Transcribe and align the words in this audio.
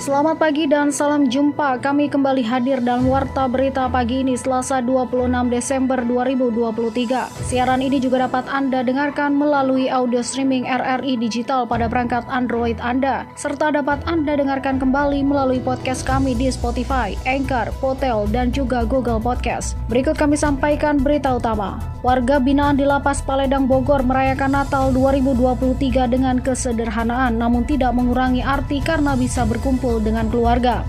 Selamat 0.00 0.40
pagi 0.40 0.64
dan 0.64 0.88
salam 0.88 1.28
jumpa. 1.28 1.76
Kami 1.76 2.08
kembali 2.08 2.40
hadir 2.40 2.80
dalam 2.80 3.04
Warta 3.04 3.44
Berita 3.44 3.84
pagi 3.84 4.24
ini 4.24 4.32
Selasa 4.32 4.80
26 4.80 5.28
Desember 5.52 6.00
2023. 6.00 7.28
Siaran 7.44 7.84
ini 7.84 8.00
juga 8.00 8.24
dapat 8.24 8.48
Anda 8.48 8.80
dengarkan 8.80 9.36
melalui 9.36 9.92
audio 9.92 10.24
streaming 10.24 10.64
RRI 10.64 11.20
Digital 11.20 11.68
pada 11.68 11.84
perangkat 11.84 12.24
Android 12.32 12.80
Anda, 12.80 13.28
serta 13.36 13.76
dapat 13.76 14.00
Anda 14.08 14.40
dengarkan 14.40 14.80
kembali 14.80 15.20
melalui 15.20 15.60
podcast 15.60 16.08
kami 16.08 16.32
di 16.32 16.48
Spotify, 16.48 17.12
Anchor, 17.28 17.68
Potel, 17.76 18.24
dan 18.32 18.56
juga 18.56 18.88
Google 18.88 19.20
Podcast. 19.20 19.76
Berikut 19.92 20.16
kami 20.16 20.40
sampaikan 20.40 20.96
berita 20.96 21.36
utama. 21.36 21.76
Warga 22.00 22.40
binaan 22.40 22.80
di 22.80 22.88
Lapas 22.88 23.20
Paledang 23.20 23.68
Bogor 23.68 24.00
merayakan 24.00 24.56
Natal 24.56 24.88
2023 24.96 26.08
dengan 26.08 26.40
kesederhanaan 26.40 27.36
namun 27.36 27.68
tidak 27.68 27.92
mengurangi 27.92 28.40
arti 28.40 28.80
karena 28.80 29.12
bisa 29.12 29.44
berkumpul 29.44 29.89
dengan 29.98 30.30
keluarga. 30.30 30.86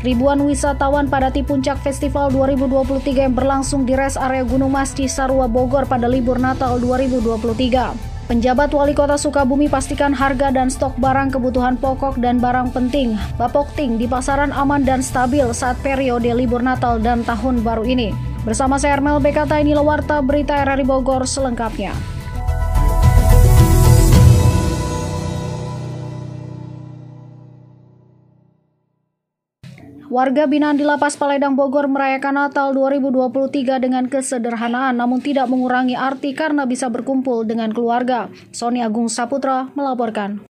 Ribuan 0.00 0.38
wisatawan 0.46 1.10
padati 1.10 1.42
puncak 1.42 1.82
Festival 1.82 2.30
2023 2.30 3.26
yang 3.28 3.34
berlangsung 3.34 3.82
di 3.82 3.98
res 3.98 4.14
area 4.14 4.46
Gunung 4.46 4.70
Mas 4.70 4.94
Cisarua 4.94 5.50
Bogor 5.50 5.90
pada 5.90 6.06
libur 6.06 6.38
Natal 6.38 6.78
2023. 6.78 8.30
Penjabat 8.30 8.70
Wali 8.76 8.92
Kota 8.92 9.16
Sukabumi 9.16 9.66
pastikan 9.66 10.12
harga 10.12 10.52
dan 10.52 10.68
stok 10.70 10.94
barang 11.00 11.32
kebutuhan 11.32 11.80
pokok 11.80 12.20
dan 12.20 12.36
barang 12.36 12.76
penting 12.76 13.16
Bapokting 13.40 13.96
di 13.96 14.04
pasaran 14.04 14.52
aman 14.52 14.84
dan 14.84 15.00
stabil 15.00 15.48
saat 15.56 15.80
periode 15.80 16.28
libur 16.30 16.60
Natal 16.60 17.00
dan 17.02 17.24
Tahun 17.24 17.64
Baru 17.64 17.82
ini. 17.88 18.12
Bersama 18.46 18.76
saya 18.76 19.00
Ermel 19.00 19.18
Bekata 19.18 19.58
ini 19.58 19.74
Warta 19.74 20.22
Berita 20.22 20.60
RRI 20.62 20.84
Bogor 20.86 21.26
selengkapnya. 21.26 22.17
Warga 30.08 30.48
binaan 30.48 30.80
di 30.80 30.88
Lapas 30.88 31.20
Paledang 31.20 31.52
Bogor 31.52 31.84
merayakan 31.84 32.40
Natal 32.40 32.72
2023 32.72 33.76
dengan 33.76 34.08
kesederhanaan 34.08 34.96
namun 34.96 35.20
tidak 35.20 35.52
mengurangi 35.52 36.00
arti 36.00 36.32
karena 36.32 36.64
bisa 36.64 36.88
berkumpul 36.88 37.44
dengan 37.44 37.68
keluarga. 37.76 38.32
Sony 38.48 38.80
Agung 38.80 39.12
Saputra 39.12 39.68
melaporkan. 39.76 40.48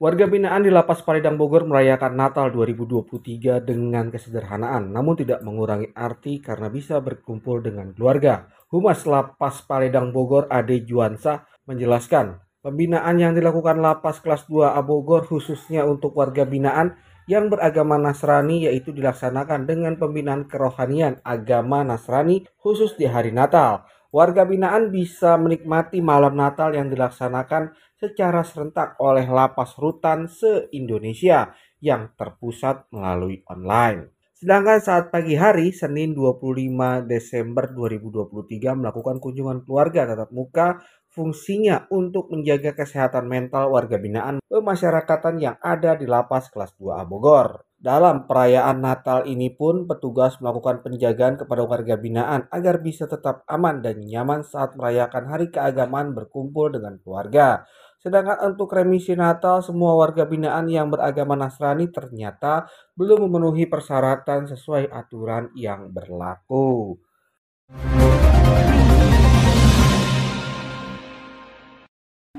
Warga 0.00 0.24
binaan 0.24 0.64
di 0.64 0.72
Lapas 0.72 1.04
Paledang 1.04 1.36
Bogor 1.36 1.68
merayakan 1.68 2.16
Natal 2.16 2.48
2023 2.48 3.60
dengan 3.60 4.08
kesederhanaan 4.08 4.88
namun 4.88 5.20
tidak 5.20 5.44
mengurangi 5.44 5.92
arti 5.92 6.40
karena 6.40 6.72
bisa 6.72 6.96
berkumpul 7.04 7.60
dengan 7.60 7.92
keluarga. 7.92 8.48
Humas 8.72 9.04
Lapas 9.04 9.68
Paledang 9.68 10.16
Bogor 10.16 10.48
Ade 10.48 10.80
Juansa 10.88 11.44
menjelaskan, 11.68 12.40
pembinaan 12.64 13.20
yang 13.20 13.36
dilakukan 13.36 13.84
Lapas 13.84 14.24
kelas 14.24 14.48
2 14.48 14.64
A 14.64 14.80
Bogor 14.80 15.28
khususnya 15.28 15.84
untuk 15.84 16.16
warga 16.16 16.48
binaan 16.48 16.96
yang 17.32 17.48
beragama 17.48 17.96
Nasrani 17.96 18.68
yaitu 18.68 18.92
dilaksanakan 18.92 19.64
dengan 19.64 19.96
pembinaan 19.96 20.44
kerohanian 20.44 21.24
agama 21.24 21.80
Nasrani 21.80 22.44
khusus 22.60 22.92
di 23.00 23.08
hari 23.08 23.32
Natal. 23.32 23.88
Warga 24.12 24.44
binaan 24.44 24.92
bisa 24.92 25.40
menikmati 25.40 26.04
malam 26.04 26.36
Natal 26.36 26.76
yang 26.76 26.92
dilaksanakan 26.92 27.72
secara 27.96 28.44
serentak 28.44 29.00
oleh 29.00 29.24
lapas 29.24 29.72
rutan 29.80 30.28
se-Indonesia 30.28 31.56
yang 31.80 32.12
terpusat 32.12 32.92
melalui 32.92 33.40
online. 33.48 34.12
Sedangkan 34.36 34.82
saat 34.82 35.08
pagi 35.08 35.38
hari, 35.38 35.72
Senin 35.72 36.18
25 36.18 37.08
Desember 37.08 37.72
2023 37.72 38.74
melakukan 38.74 39.16
kunjungan 39.22 39.62
keluarga 39.64 40.02
tatap 40.02 40.34
muka 40.34 40.82
fungsinya 41.12 41.92
untuk 41.92 42.32
menjaga 42.32 42.72
kesehatan 42.72 43.28
mental 43.28 43.68
warga 43.68 44.00
binaan 44.00 44.40
pemasyarakatan 44.48 45.36
yang 45.38 45.56
ada 45.60 45.92
di 45.94 46.08
lapas 46.08 46.48
kelas 46.48 46.72
2A 46.80 47.04
Bogor. 47.04 47.68
Dalam 47.82 48.30
perayaan 48.30 48.78
Natal 48.78 49.26
ini 49.26 49.50
pun 49.50 49.90
petugas 49.90 50.38
melakukan 50.38 50.86
penjagaan 50.86 51.34
kepada 51.34 51.66
warga 51.66 51.98
binaan 51.98 52.46
agar 52.48 52.78
bisa 52.78 53.10
tetap 53.10 53.42
aman 53.50 53.82
dan 53.82 53.98
nyaman 54.00 54.46
saat 54.46 54.78
merayakan 54.78 55.26
hari 55.26 55.50
keagamaan 55.50 56.14
berkumpul 56.14 56.70
dengan 56.70 57.02
keluarga. 57.02 57.66
Sedangkan 57.98 58.38
untuk 58.54 58.70
remisi 58.70 59.18
Natal, 59.18 59.66
semua 59.66 59.98
warga 59.98 60.26
binaan 60.30 60.70
yang 60.70 60.94
beragama 60.94 61.34
Nasrani 61.34 61.90
ternyata 61.90 62.70
belum 62.94 63.26
memenuhi 63.26 63.66
persyaratan 63.66 64.46
sesuai 64.46 64.86
aturan 64.90 65.50
yang 65.58 65.90
berlaku. 65.90 66.98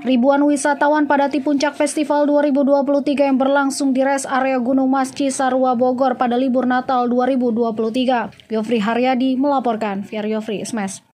Ribuan 0.04 0.44
wisatawan 0.44 1.08
padati 1.08 1.40
puncak 1.40 1.80
Festival 1.80 2.28
2023 2.28 3.24
yang 3.24 3.40
berlangsung 3.40 3.96
di 3.96 4.04
res 4.04 4.28
area 4.28 4.60
Gunung 4.60 4.92
Mas 4.92 5.08
Cisarua 5.08 5.72
Bogor 5.80 6.20
pada 6.20 6.36
libur 6.36 6.68
Natal 6.68 7.08
2023. 7.08 8.52
Yofri 8.52 8.84
Haryadi 8.84 9.40
melaporkan. 9.40 10.04
Via 10.04 10.20
Yofri, 10.20 10.60
Smash. 10.60 11.13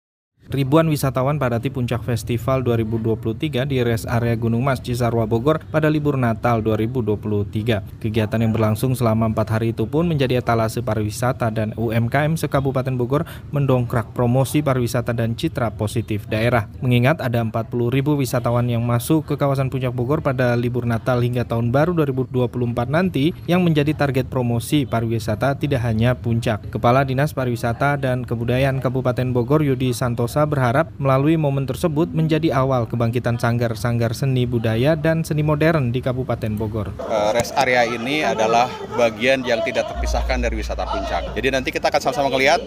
Ribuan 0.50 0.90
wisatawan 0.90 1.38
padati 1.38 1.70
puncak 1.70 2.02
festival 2.02 2.66
2023 2.66 3.70
di 3.70 3.86
res 3.86 4.02
area 4.02 4.34
Gunung 4.34 4.66
Mas 4.66 4.82
Cisarua 4.82 5.22
Bogor 5.22 5.62
pada 5.70 5.86
libur 5.86 6.18
Natal 6.18 6.58
2023. 6.58 8.02
Kegiatan 8.02 8.40
yang 8.42 8.50
berlangsung 8.50 8.98
selama 8.98 9.30
empat 9.30 9.46
hari 9.46 9.70
itu 9.70 9.86
pun 9.86 10.10
menjadi 10.10 10.42
etalase 10.42 10.82
pariwisata 10.82 11.54
dan 11.54 11.70
UMKM 11.78 12.34
sekabupaten 12.34 12.98
Bogor 12.98 13.30
mendongkrak 13.54 14.10
promosi 14.10 14.58
pariwisata 14.58 15.14
dan 15.14 15.38
citra 15.38 15.70
positif 15.78 16.26
daerah. 16.26 16.66
Mengingat 16.82 17.22
ada 17.22 17.38
40 17.46 17.94
ribu 17.94 18.18
wisatawan 18.18 18.66
yang 18.66 18.82
masuk 18.82 19.30
ke 19.30 19.38
kawasan 19.38 19.70
puncak 19.70 19.94
Bogor 19.94 20.18
pada 20.18 20.58
libur 20.58 20.82
Natal 20.82 21.22
hingga 21.22 21.46
tahun 21.46 21.70
baru 21.70 21.94
2024 21.94 22.90
nanti 22.90 23.30
yang 23.46 23.62
menjadi 23.62 23.94
target 23.94 24.26
promosi 24.26 24.82
pariwisata 24.82 25.62
tidak 25.62 25.86
hanya 25.86 26.18
puncak. 26.18 26.74
Kepala 26.74 27.06
Dinas 27.06 27.30
Pariwisata 27.30 27.94
dan 28.02 28.26
Kebudayaan 28.26 28.82
Kabupaten 28.82 29.30
Bogor 29.30 29.62
Yudi 29.62 29.94
Santosa 30.30 30.46
berharap 30.46 30.94
melalui 30.94 31.34
momen 31.34 31.66
tersebut 31.66 32.06
menjadi 32.14 32.54
awal 32.54 32.86
kebangkitan 32.86 33.34
sanggar-sanggar 33.34 34.14
seni 34.14 34.46
budaya 34.46 34.94
dan 34.94 35.26
seni 35.26 35.42
modern 35.42 35.90
di 35.90 35.98
Kabupaten 35.98 36.54
Bogor. 36.54 36.94
Uh, 37.02 37.34
rest 37.34 37.50
area 37.58 37.82
ini 37.82 38.22
adalah 38.22 38.70
bagian 38.94 39.42
yang 39.42 39.58
tidak 39.66 39.90
terpisahkan 39.90 40.38
dari 40.38 40.54
wisata 40.54 40.86
puncak. 40.86 41.34
Jadi 41.34 41.48
nanti 41.50 41.74
kita 41.74 41.90
akan 41.90 41.98
sama-sama 41.98 42.30
melihat 42.30 42.62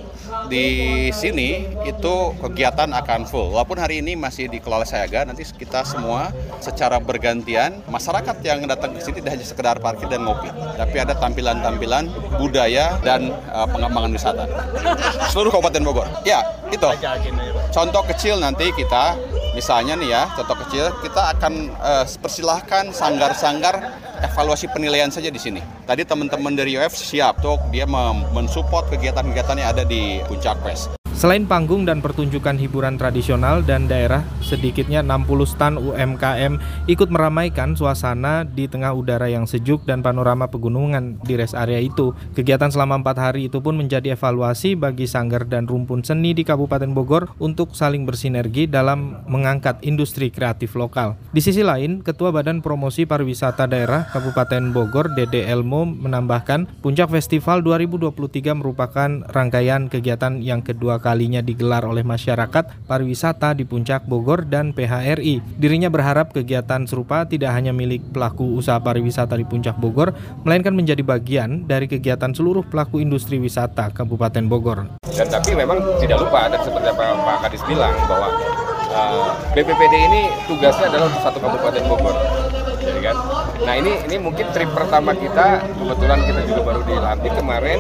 di 0.52 1.08
sini 1.16 1.64
itu 1.88 2.16
kegiatan 2.44 2.92
akan 2.92 3.32
full. 3.32 3.56
Walaupun 3.56 3.80
hari 3.80 4.04
ini 4.04 4.20
masih 4.20 4.52
dikelola 4.52 4.84
Sayaga, 4.84 5.24
nanti 5.24 5.48
kita 5.48 5.88
semua 5.88 6.36
secara 6.60 7.00
bergantian 7.00 7.80
masyarakat 7.88 8.44
yang 8.44 8.68
datang 8.68 8.92
ke 8.92 9.00
sini 9.00 9.24
tidak 9.24 9.40
hanya 9.40 9.48
sekedar 9.48 9.76
parkir 9.80 10.12
dan 10.12 10.28
ngopi, 10.28 10.52
tapi 10.76 11.00
ada 11.00 11.16
tampilan-tampilan 11.16 12.12
budaya 12.36 13.00
dan 13.08 13.32
uh, 13.56 13.64
pengembangan 13.72 14.12
wisata. 14.12 14.52
Seluruh 15.32 15.48
Kabupaten 15.48 15.80
Bogor. 15.80 16.12
Ya, 16.28 16.44
itu. 16.68 16.92
Contoh 17.74 18.04
kecil 18.06 18.38
nanti 18.42 18.70
kita, 18.74 19.18
misalnya 19.54 19.98
nih 19.98 20.10
ya, 20.14 20.24
contoh 20.34 20.58
kecil, 20.66 20.94
kita 21.02 21.38
akan 21.38 21.74
uh, 21.78 22.06
persilahkan 22.22 22.94
sanggar-sanggar 22.94 23.94
evaluasi 24.24 24.72
penilaian 24.72 25.12
saja 25.12 25.28
di 25.28 25.42
sini. 25.42 25.62
Tadi 25.84 26.08
teman-teman 26.08 26.56
dari 26.56 26.80
UF 26.80 26.96
siap 26.96 27.44
untuk 27.44 27.60
dia 27.70 27.84
mensupport 28.34 28.88
kegiatan-kegiatan 28.94 29.56
yang 29.60 29.70
ada 29.76 29.84
di 29.84 30.24
Puncak 30.26 30.58
Fest. 30.64 31.03
Selain 31.14 31.46
panggung 31.46 31.86
dan 31.86 32.02
pertunjukan 32.02 32.58
hiburan 32.58 32.98
tradisional 32.98 33.62
dan 33.62 33.86
daerah, 33.86 34.26
sedikitnya 34.42 35.06
60 35.06 35.46
stan 35.46 35.78
UMKM 35.78 36.58
ikut 36.90 37.10
meramaikan 37.14 37.78
suasana 37.78 38.42
di 38.42 38.66
tengah 38.66 38.98
udara 38.98 39.30
yang 39.30 39.46
sejuk 39.46 39.86
dan 39.86 40.02
panorama 40.02 40.50
pegunungan 40.50 41.22
di 41.22 41.38
rest 41.38 41.54
area 41.54 41.78
itu. 41.78 42.18
Kegiatan 42.34 42.74
selama 42.74 43.06
empat 43.06 43.30
hari 43.30 43.46
itu 43.46 43.62
pun 43.62 43.78
menjadi 43.78 44.18
evaluasi 44.18 44.74
bagi 44.74 45.06
sanggar 45.06 45.46
dan 45.46 45.70
rumpun 45.70 46.02
seni 46.02 46.34
di 46.34 46.42
Kabupaten 46.42 46.90
Bogor 46.98 47.30
untuk 47.38 47.78
saling 47.78 48.10
bersinergi 48.10 48.66
dalam 48.66 49.22
mengangkat 49.30 49.86
industri 49.86 50.34
kreatif 50.34 50.74
lokal. 50.74 51.14
Di 51.30 51.46
sisi 51.46 51.62
lain, 51.62 52.02
Ketua 52.02 52.34
Badan 52.34 52.66
Promosi 52.66 53.06
Pariwisata 53.06 53.70
Daerah 53.70 54.10
Kabupaten 54.10 54.74
Bogor, 54.74 55.14
Dede 55.14 55.46
Elmo, 55.46 55.86
menambahkan 55.86 56.82
Puncak 56.82 57.14
Festival 57.14 57.62
2023 57.62 58.58
merupakan 58.58 59.10
rangkaian 59.30 59.94
kegiatan 59.94 60.42
yang 60.42 60.66
kedua 60.66 61.03
kalinya 61.04 61.44
digelar 61.44 61.84
oleh 61.84 62.08
masyarakat 62.08 62.88
pariwisata 62.88 63.52
di 63.52 63.68
Puncak 63.68 64.08
Bogor 64.08 64.48
dan 64.48 64.72
PHRI. 64.72 65.44
Dirinya 65.60 65.92
berharap 65.92 66.32
kegiatan 66.32 66.88
serupa 66.88 67.28
tidak 67.28 67.52
hanya 67.52 67.76
milik 67.76 68.00
pelaku 68.16 68.56
usaha 68.56 68.80
pariwisata 68.80 69.36
di 69.36 69.44
Puncak 69.44 69.76
Bogor, 69.76 70.16
melainkan 70.48 70.72
menjadi 70.72 71.04
bagian 71.04 71.68
dari 71.68 71.92
kegiatan 71.92 72.32
seluruh 72.32 72.64
pelaku 72.64 73.04
industri 73.04 73.36
wisata 73.44 73.92
Kabupaten 73.92 74.48
Bogor. 74.48 74.88
Dan 75.12 75.28
tapi 75.28 75.52
memang 75.52 75.84
tidak 76.00 76.24
lupa, 76.24 76.48
dan 76.48 76.64
seperti 76.64 76.88
apa 76.88 77.04
Pak 77.20 77.38
Kadis 77.52 77.64
bilang 77.68 77.94
bahwa 78.08 78.32
uh, 78.96 79.36
BPPD 79.52 79.94
ini 80.08 80.22
tugasnya 80.48 80.88
adalah 80.88 81.12
satu 81.20 81.44
Kabupaten 81.44 81.84
Bogor, 81.92 82.16
jadi 82.80 83.00
kan 83.04 83.18
Nah 83.64 83.80
ini 83.80 83.96
ini 84.12 84.16
mungkin 84.20 84.52
trip 84.52 84.70
pertama 84.76 85.16
kita 85.16 85.64
kebetulan 85.80 86.20
kita 86.28 86.42
juga 86.52 86.62
baru 86.68 86.82
dilatih 86.84 87.32
kemarin. 87.32 87.80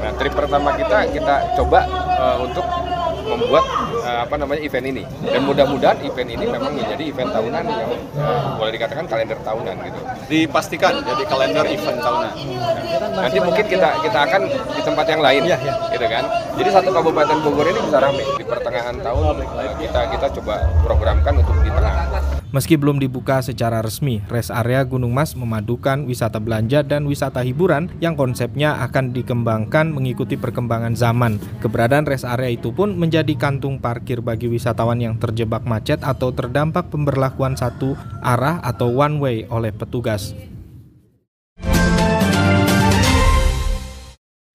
Nah 0.00 0.10
trip 0.16 0.32
pertama 0.32 0.72
kita 0.72 0.98
kita 1.12 1.34
coba 1.60 1.84
uh, 2.18 2.36
untuk 2.42 2.66
membuat 3.28 3.64
uh, 4.02 4.20
apa 4.26 4.34
namanya 4.34 4.60
event 4.64 4.86
ini. 4.88 5.02
Dan 5.22 5.46
mudah-mudahan 5.46 5.98
event 6.02 6.28
ini 6.28 6.44
memang 6.50 6.74
menjadi 6.74 7.04
event 7.06 7.30
tahunan 7.30 7.64
yang 7.64 7.90
uh, 8.18 8.58
boleh 8.58 8.72
dikatakan 8.74 9.04
kalender 9.06 9.38
tahunan 9.40 9.74
gitu. 9.86 10.00
Dipastikan 10.28 10.92
jadi 11.06 11.24
kalender 11.28 11.64
event 11.70 11.98
tahunan. 12.02 12.34
Nanti 13.18 13.38
mungkin 13.38 13.64
kita 13.64 13.88
kita 14.02 14.18
akan 14.28 14.42
di 14.50 14.82
tempat 14.82 15.06
yang 15.06 15.22
lain 15.22 15.42
ya, 15.46 15.58
ya. 15.60 15.74
gitu 15.94 16.06
kan. 16.10 16.24
Jadi 16.58 16.68
satu 16.74 16.90
kabupaten 16.90 17.36
Bogor 17.44 17.66
ini 17.70 17.80
bisa 17.80 17.98
ramai 18.02 18.24
di 18.34 18.44
pertengahan 18.44 18.96
tahun 18.98 19.44
uh, 19.46 19.72
kita 19.78 20.00
kita 20.18 20.26
coba 20.40 20.54
programkan 20.82 21.38
untuk 21.38 21.56
di 21.62 21.70
tengah 21.70 22.37
Meski 22.48 22.80
belum 22.80 22.96
dibuka 22.96 23.44
secara 23.44 23.84
resmi, 23.84 24.24
rest 24.32 24.48
area 24.48 24.80
Gunung 24.80 25.12
Mas 25.12 25.36
memadukan 25.36 26.08
wisata 26.08 26.40
belanja 26.40 26.80
dan 26.80 27.04
wisata 27.04 27.44
hiburan 27.44 27.92
yang 28.00 28.16
konsepnya 28.16 28.80
akan 28.88 29.12
dikembangkan 29.12 29.92
mengikuti 29.92 30.40
perkembangan 30.40 30.96
zaman. 30.96 31.36
Keberadaan 31.60 32.08
rest 32.08 32.24
area 32.24 32.56
itu 32.56 32.72
pun 32.72 32.96
menjadi 32.96 33.36
kantung 33.36 33.76
parkir 33.76 34.24
bagi 34.24 34.48
wisatawan 34.48 34.96
yang 34.96 35.20
terjebak 35.20 35.68
macet 35.68 36.00
atau 36.00 36.32
terdampak 36.32 36.88
pemberlakuan 36.88 37.52
satu 37.52 37.92
arah 38.24 38.64
atau 38.64 38.96
one 38.96 39.20
way 39.20 39.36
oleh 39.52 39.68
petugas. 39.68 40.32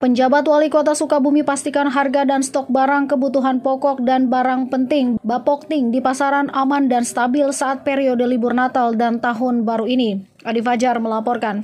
Penjabat 0.04 0.44
Wali 0.44 0.68
Kota 0.68 0.92
Sukabumi 0.92 1.48
pastikan 1.48 1.88
harga 1.88 2.28
dan 2.28 2.44
stok 2.44 2.68
barang 2.68 3.08
kebutuhan 3.08 3.64
pokok 3.64 4.04
dan 4.04 4.28
barang 4.28 4.68
penting 4.68 5.16
Bapokting 5.24 5.96
di 5.96 6.04
pasaran 6.04 6.52
aman 6.52 6.92
dan 6.92 7.08
stabil 7.08 7.48
saat 7.56 7.88
periode 7.88 8.20
libur 8.28 8.52
Natal 8.52 8.92
dan 9.00 9.16
Tahun 9.16 9.64
Baru 9.64 9.88
ini. 9.88 10.20
Adi 10.44 10.60
Fajar 10.60 11.00
melaporkan. 11.00 11.63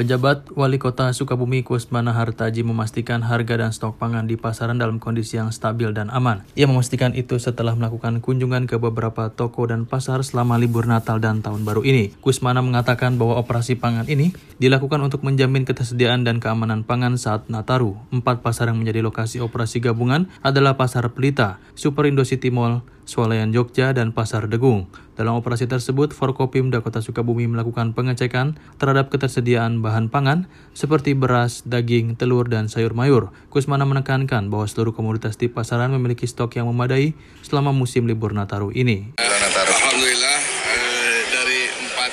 Pejabat 0.00 0.48
Wali 0.56 0.80
Kota 0.80 1.12
Sukabumi 1.12 1.60
Kusmana 1.60 2.16
Hartaji 2.16 2.64
memastikan 2.64 3.20
harga 3.20 3.60
dan 3.60 3.68
stok 3.68 4.00
pangan 4.00 4.24
di 4.24 4.40
pasaran 4.40 4.80
dalam 4.80 4.96
kondisi 4.96 5.36
yang 5.36 5.52
stabil 5.52 5.92
dan 5.92 6.08
aman. 6.08 6.40
Ia 6.56 6.64
memastikan 6.64 7.12
itu 7.12 7.36
setelah 7.36 7.76
melakukan 7.76 8.24
kunjungan 8.24 8.64
ke 8.64 8.80
beberapa 8.80 9.28
toko 9.28 9.68
dan 9.68 9.84
pasar 9.84 10.24
selama 10.24 10.56
libur 10.56 10.88
Natal 10.88 11.20
dan 11.20 11.44
Tahun 11.44 11.68
Baru 11.68 11.84
ini. 11.84 12.16
Kusmana 12.24 12.64
mengatakan 12.64 13.20
bahwa 13.20 13.44
operasi 13.44 13.76
pangan 13.76 14.08
ini 14.08 14.32
dilakukan 14.56 15.04
untuk 15.04 15.20
menjamin 15.20 15.68
ketersediaan 15.68 16.24
dan 16.24 16.40
keamanan 16.40 16.80
pangan 16.80 17.20
saat 17.20 17.52
Nataru. 17.52 17.92
Empat 18.08 18.40
pasar 18.40 18.72
yang 18.72 18.80
menjadi 18.80 19.04
lokasi 19.04 19.44
operasi 19.44 19.84
gabungan 19.84 20.32
adalah 20.40 20.80
Pasar 20.80 21.12
Pelita, 21.12 21.60
Super 21.76 22.08
Indo 22.08 22.24
City 22.24 22.48
Mall, 22.48 22.80
Swalayan 23.10 23.50
Jogja, 23.50 23.90
dan 23.90 24.14
Pasar 24.14 24.46
Degung. 24.46 24.86
Dalam 25.18 25.34
operasi 25.34 25.66
tersebut, 25.66 26.14
Forkopimda 26.14 26.78
Kota 26.78 27.02
Sukabumi 27.02 27.50
melakukan 27.50 27.90
pengecekan 27.90 28.54
terhadap 28.78 29.10
ketersediaan 29.10 29.82
bahan 29.82 30.06
pangan 30.06 30.46
seperti 30.78 31.18
beras, 31.18 31.66
daging, 31.66 32.14
telur, 32.14 32.46
dan 32.46 32.70
sayur 32.70 32.94
mayur. 32.94 33.34
Kusmana 33.50 33.82
menekankan 33.82 34.46
bahwa 34.46 34.70
seluruh 34.70 34.94
komoditas 34.94 35.34
di 35.34 35.50
pasaran 35.50 35.90
memiliki 35.90 36.30
stok 36.30 36.54
yang 36.62 36.70
memadai 36.70 37.18
selama 37.42 37.74
musim 37.74 38.06
libur 38.06 38.30
Nataru 38.30 38.70
ini. 38.70 39.18
Alhamdulillah 39.18 40.38
eh, 40.70 41.20
dari 41.34 41.60
empat 41.66 42.12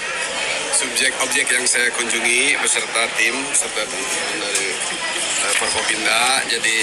subjek 0.81 1.13
objek 1.21 1.45
yang 1.45 1.65
saya 1.69 1.94
kunjungi 1.94 2.57
beserta 2.57 3.05
tim 3.21 3.38
serta 3.53 3.85
teman-teman 3.85 4.35
dari 4.41 4.67
eh, 5.45 5.53
Forkopimda 5.61 6.21
jadi 6.49 6.77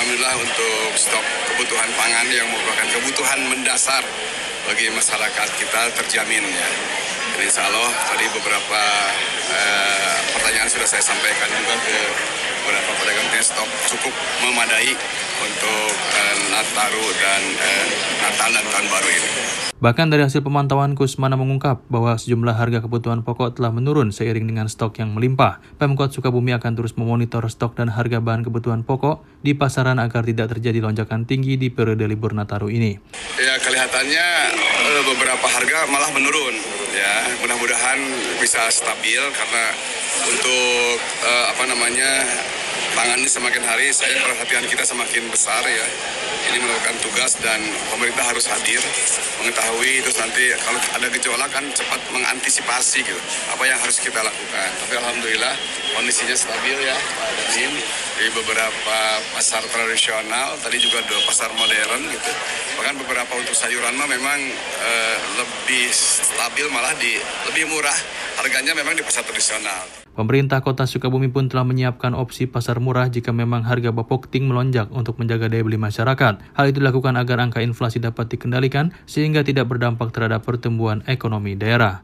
Alhamdulillah 0.00 0.32
untuk 0.40 0.96
stok 0.96 1.20
kebutuhan 1.52 1.92
pangan 1.92 2.24
yang 2.32 2.48
merupakan 2.48 2.88
kebutuhan 2.88 3.36
mendasar 3.52 4.00
bagi 4.64 4.88
masyarakat 4.96 5.48
kita 5.60 5.92
terjamin 5.92 6.40
ya. 6.40 6.68
Dan 7.36 7.44
insya 7.44 7.68
Allah 7.68 7.92
tadi 8.08 8.24
beberapa 8.32 8.80
eh, 9.52 10.16
pertanyaan 10.32 10.72
sudah 10.72 10.88
saya 10.88 11.04
sampaikan 11.04 11.52
juga 11.52 11.76
ke 11.84 11.96
beberapa 12.70 12.92
pedagang 13.02 13.28
stok 13.42 13.66
cukup 13.90 14.14
memadai 14.46 14.94
untuk 15.42 15.90
eh, 15.90 16.36
Nataru 16.54 17.06
dan 17.18 17.42
eh, 17.58 17.86
Natal 18.22 18.50
dan 18.54 18.66
Tahun 18.70 18.86
Baru 18.86 19.08
ini. 19.10 19.30
Bahkan 19.80 20.06
dari 20.12 20.22
hasil 20.22 20.46
pemantauan 20.46 20.94
Kusmana 20.94 21.34
mengungkap 21.34 21.82
bahwa 21.90 22.14
sejumlah 22.14 22.54
harga 22.54 22.84
kebutuhan 22.86 23.26
pokok 23.26 23.58
telah 23.58 23.74
menurun 23.74 24.14
seiring 24.14 24.46
dengan 24.46 24.70
stok 24.70 25.02
yang 25.02 25.18
melimpah. 25.18 25.58
Pemkot 25.82 26.14
Sukabumi 26.14 26.54
akan 26.54 26.78
terus 26.78 26.94
memonitor 26.94 27.42
stok 27.50 27.74
dan 27.74 27.90
harga 27.90 28.22
bahan 28.22 28.46
kebutuhan 28.46 28.86
pokok 28.86 29.26
di 29.42 29.58
pasaran 29.58 29.98
agar 29.98 30.22
tidak 30.22 30.54
terjadi 30.54 30.86
lonjakan 30.86 31.26
tinggi 31.26 31.58
di 31.58 31.74
periode 31.74 32.06
libur 32.06 32.36
Nataru 32.38 32.70
ini. 32.70 33.02
Ya 33.34 33.58
kelihatannya 33.58 34.26
eh, 34.78 35.02
beberapa 35.10 35.46
harga 35.48 35.90
malah 35.90 36.12
menurun. 36.14 36.54
Ya 36.94 37.34
mudah-mudahan 37.42 37.98
bisa 38.38 38.70
stabil 38.70 39.22
karena 39.34 39.64
untuk 40.28 41.00
uh, 41.24 41.44
apa 41.54 41.64
namanya 41.64 42.10
pangan 42.94 43.18
ini 43.22 43.30
semakin 43.30 43.62
hari 43.62 43.86
saya 43.94 44.18
perhatian 44.18 44.66
kita 44.66 44.82
semakin 44.82 45.30
besar 45.30 45.62
ya 45.62 45.86
ini 46.50 46.58
melakukan 46.66 46.96
tugas 46.98 47.38
dan 47.38 47.62
pemerintah 47.94 48.26
harus 48.26 48.50
hadir 48.50 48.82
mengetahui 49.38 50.02
terus 50.02 50.18
nanti 50.18 50.50
kalau 50.66 50.80
ada 50.98 51.06
gejolak 51.14 51.50
kan 51.54 51.64
cepat 51.70 52.00
mengantisipasi 52.10 53.06
gitu 53.06 53.20
apa 53.54 53.62
yang 53.64 53.78
harus 53.78 54.02
kita 54.02 54.18
lakukan. 54.18 54.68
Tapi 54.82 54.94
alhamdulillah 54.98 55.54
kondisinya 55.94 56.34
stabil 56.34 56.76
ya 56.82 56.96
Pak 56.98 57.30
di 58.20 58.28
beberapa 58.36 58.98
pasar 59.32 59.64
tradisional 59.64 60.52
tadi 60.60 60.76
juga 60.76 61.00
ada 61.00 61.16
pasar 61.24 61.48
modern 61.56 62.04
gitu. 62.04 62.32
Bahkan 62.76 62.94
beberapa 63.00 63.32
untuk 63.32 63.56
sayuran 63.56 63.96
mah 63.96 64.08
memang 64.10 64.38
e, 64.76 64.92
lebih 65.40 65.88
stabil 65.94 66.66
malah 66.68 66.92
di 67.00 67.16
lebih 67.48 67.64
murah. 67.72 67.96
Harganya 68.40 68.76
memang 68.76 68.96
di 68.96 69.04
pasar 69.04 69.24
tradisional. 69.24 69.88
Pemerintah 70.10 70.60
Kota 70.60 70.84
Sukabumi 70.84 71.32
pun 71.32 71.48
telah 71.48 71.64
menyiapkan 71.64 72.12
opsi 72.12 72.44
pasar 72.44 72.76
murah 72.76 73.08
jika 73.08 73.32
memang 73.32 73.64
harga 73.64 73.88
bapokting 73.88 74.50
melonjak 74.50 74.92
untuk 74.92 75.16
menjaga 75.16 75.48
daya 75.48 75.64
beli 75.64 75.80
masyarakat. 75.80 76.39
Hal 76.54 76.72
itu 76.72 76.82
dilakukan 76.82 77.16
agar 77.16 77.40
angka 77.40 77.60
inflasi 77.62 78.02
dapat 78.02 78.30
dikendalikan 78.32 78.92
sehingga 79.04 79.40
tidak 79.44 79.70
berdampak 79.70 80.12
terhadap 80.12 80.44
pertumbuhan 80.44 81.04
ekonomi 81.06 81.56
daerah. 81.56 82.02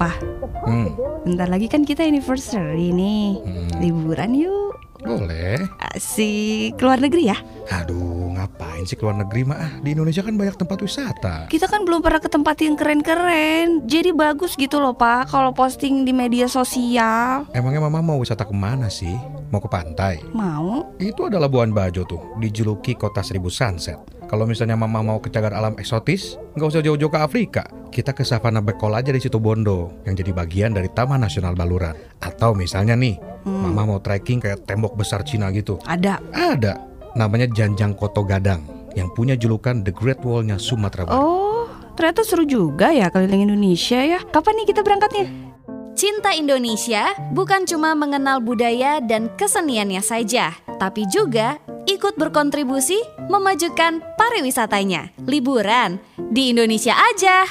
Pak, 0.00 0.16
hmm. 0.64 0.88
bentar 1.28 1.48
lagi 1.52 1.68
kan 1.68 1.84
kita 1.84 2.08
anniversary 2.08 2.88
nih. 2.96 3.36
Hmm. 3.44 3.68
Liburan 3.84 4.32
yuk. 4.32 4.80
Boleh. 5.00 5.64
Asik. 5.80 6.76
Keluar 6.76 7.00
negeri 7.00 7.32
ya? 7.32 7.36
Aduh, 7.72 8.36
ngapain 8.36 8.84
sih 8.84 8.96
keluar 9.00 9.16
negeri 9.16 9.48
mah? 9.48 9.80
Di 9.80 9.96
Indonesia 9.96 10.20
kan 10.20 10.36
banyak 10.36 10.56
tempat 10.60 10.78
wisata. 10.84 11.34
Kita 11.48 11.68
kan 11.68 11.88
belum 11.88 12.04
pernah 12.04 12.20
ke 12.20 12.28
tempat 12.28 12.56
yang 12.60 12.76
keren-keren. 12.76 13.88
Jadi 13.88 14.12
bagus 14.12 14.56
gitu 14.60 14.76
loh, 14.76 14.92
Pak, 14.92 15.32
kalau 15.32 15.56
posting 15.56 16.04
di 16.04 16.12
media 16.12 16.48
sosial. 16.52 17.48
Emangnya 17.56 17.80
Mama 17.80 18.04
mau 18.04 18.20
wisata 18.20 18.44
ke 18.44 18.52
mana 18.52 18.92
sih? 18.92 19.16
Mau 19.50 19.58
ke 19.58 19.66
pantai? 19.66 20.22
Mau. 20.30 20.94
Itu 21.02 21.26
adalah 21.26 21.50
Labuan 21.50 21.74
Bajo 21.74 22.06
tuh, 22.06 22.38
dijuluki 22.38 22.94
kota 22.94 23.18
seribu 23.18 23.50
sunset. 23.50 23.98
Kalau 24.30 24.46
misalnya 24.46 24.78
mama 24.78 25.02
mau 25.02 25.18
ke 25.18 25.26
cagar 25.26 25.50
alam 25.50 25.74
eksotis, 25.74 26.38
nggak 26.54 26.70
usah 26.70 26.82
jauh-jauh 26.86 27.10
ke 27.10 27.18
Afrika. 27.18 27.66
Kita 27.90 28.14
ke 28.14 28.22
Savana 28.22 28.62
Bekol 28.62 28.94
aja 28.94 29.10
di 29.10 29.18
situ 29.18 29.42
Bondo, 29.42 29.90
yang 30.06 30.14
jadi 30.14 30.30
bagian 30.30 30.70
dari 30.70 30.86
Taman 30.86 31.26
Nasional 31.26 31.58
Baluran. 31.58 31.98
Atau 32.22 32.54
misalnya 32.54 32.94
nih, 32.94 33.18
hmm. 33.18 33.50
mama 33.66 33.90
mau 33.90 33.98
trekking 33.98 34.38
kayak 34.38 34.62
tembok 34.70 34.94
besar 34.94 35.26
Cina 35.26 35.50
gitu. 35.50 35.82
Ada. 35.82 36.22
Ada. 36.30 36.78
Namanya 37.18 37.50
Janjang 37.50 37.98
Koto 37.98 38.22
Gadang, 38.22 38.62
yang 38.94 39.10
punya 39.18 39.34
julukan 39.34 39.82
The 39.82 39.90
Great 39.90 40.22
Wall-nya 40.22 40.62
Sumatera 40.62 41.10
Barat. 41.10 41.18
Oh, 41.18 41.66
ternyata 41.98 42.22
seru 42.22 42.46
juga 42.46 42.94
ya 42.94 43.10
keliling 43.10 43.50
Indonesia 43.50 43.98
ya. 43.98 44.22
Kapan 44.30 44.62
nih 44.62 44.66
kita 44.70 44.86
berangkatnya? 44.86 45.49
Cinta 45.98 46.30
Indonesia 46.30 47.10
bukan 47.34 47.66
cuma 47.66 47.98
mengenal 47.98 48.38
budaya 48.38 49.02
dan 49.02 49.26
keseniannya 49.34 49.98
saja, 49.98 50.54
tapi 50.78 51.02
juga 51.10 51.58
ikut 51.90 52.14
berkontribusi 52.14 52.98
memajukan 53.26 53.98
pariwisatanya. 54.14 55.10
Liburan 55.26 55.98
di 56.30 56.54
Indonesia 56.54 56.94
aja. 56.94 57.42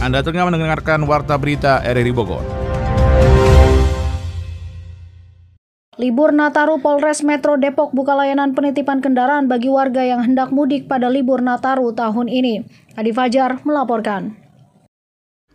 Anda 0.00 0.24
tengah 0.24 0.48
mendengarkan 0.48 1.04
Warta 1.04 1.36
Berita 1.36 1.84
RRI 1.84 2.12
Bogor. 2.12 2.44
Libur 5.94 6.34
Nataru 6.34 6.82
Polres 6.82 7.22
Metro 7.22 7.54
Depok 7.54 7.94
buka 7.94 8.18
layanan 8.18 8.50
penitipan 8.56 8.98
kendaraan 8.98 9.46
bagi 9.46 9.70
warga 9.70 10.02
yang 10.02 10.26
hendak 10.26 10.50
mudik 10.50 10.90
pada 10.90 11.06
libur 11.06 11.38
Nataru 11.38 11.94
tahun 11.94 12.26
ini. 12.26 12.66
Adi 12.98 13.12
Fajar 13.14 13.62
melaporkan. 13.62 14.43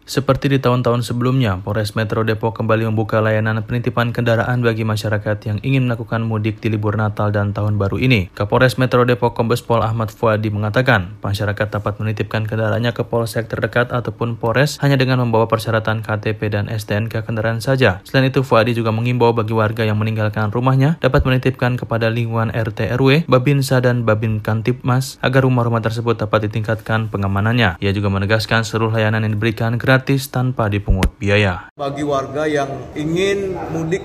Seperti 0.09 0.49
di 0.49 0.57
tahun-tahun 0.57 1.05
sebelumnya, 1.05 1.61
Polres 1.61 1.93
Metro 1.93 2.25
Depok 2.25 2.57
kembali 2.57 2.89
membuka 2.89 3.21
layanan 3.21 3.61
penitipan 3.61 4.09
kendaraan 4.09 4.65
bagi 4.65 4.81
masyarakat 4.81 5.37
yang 5.45 5.61
ingin 5.61 5.85
melakukan 5.85 6.25
mudik 6.25 6.57
di 6.57 6.73
libur 6.73 6.97
Natal 6.97 7.29
dan 7.29 7.53
Tahun 7.53 7.77
Baru 7.77 8.01
ini. 8.01 8.25
Kapolres 8.33 8.81
Metro 8.81 9.05
Depok 9.05 9.37
Kombes 9.37 9.61
Pol 9.61 9.85
Ahmad 9.85 10.09
Fuadi 10.09 10.49
mengatakan, 10.49 11.13
masyarakat 11.21 11.77
dapat 11.77 12.01
menitipkan 12.01 12.49
kendaraannya 12.49 12.89
ke 12.97 13.05
polsek 13.05 13.53
terdekat 13.53 13.93
ataupun 13.93 14.33
Polres 14.41 14.81
hanya 14.81 14.97
dengan 14.97 15.21
membawa 15.21 15.45
persyaratan 15.45 16.01
KTP 16.01 16.41
dan 16.57 16.73
STNK 16.73 17.21
kendaraan 17.21 17.61
saja. 17.61 18.01
Selain 18.01 18.33
itu, 18.33 18.41
Fuadi 18.41 18.73
juga 18.73 18.89
mengimbau 18.89 19.37
bagi 19.37 19.53
warga 19.53 19.85
yang 19.85 20.01
meninggalkan 20.01 20.49
rumahnya 20.49 20.97
dapat 21.05 21.21
menitipkan 21.21 21.77
kepada 21.77 22.09
lingkungan 22.09 22.49
RT 22.49 22.97
RW, 22.97 23.29
Babinsa 23.29 23.77
dan 23.77 24.09
Babin 24.09 24.41
Kantipmas 24.41 25.21
agar 25.21 25.45
rumah-rumah 25.45 25.85
tersebut 25.85 26.17
dapat 26.17 26.49
ditingkatkan 26.49 27.13
pengamanannya. 27.13 27.77
Ia 27.77 27.93
juga 27.93 28.09
menegaskan 28.09 28.65
seluruh 28.65 28.97
layanan 28.97 29.21
yang 29.21 29.37
diberikan 29.37 29.77
gratis 29.77 29.98
gratis 29.99 30.31
tanpa 30.31 30.71
dipungut 30.71 31.11
biaya. 31.19 31.67
Bagi 31.75 32.07
warga 32.07 32.47
yang 32.47 32.71
ingin 32.95 33.51
mudik 33.75 33.99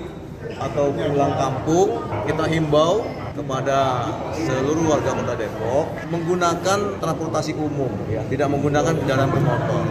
atau 0.59 0.91
pulang 0.91 1.31
kampung, 1.39 2.03
kita 2.27 2.51
himbau 2.51 2.99
kepada 3.31 4.11
seluruh 4.35 4.91
warga 4.91 5.15
Kota 5.15 5.39
Depok 5.39 5.87
menggunakan 6.11 6.79
transportasi 6.99 7.55
umum 7.55 7.87
ya, 8.11 8.19
tidak 8.27 8.51
menggunakan 8.51 8.91
kendaraan 8.91 9.31
bermotor. 9.31 9.87